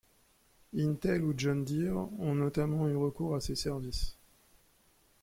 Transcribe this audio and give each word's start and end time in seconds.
Intel 0.85 1.23
ou 1.25 1.35
John 1.37 1.63
Deere 1.63 2.09
ont 2.17 2.33
notamment 2.33 2.87
eu 2.89 2.95
recours 2.97 3.35
à 3.35 3.39
ses 3.39 3.53
services. 3.53 4.17